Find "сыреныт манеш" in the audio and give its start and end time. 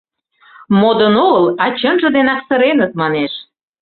2.47-3.33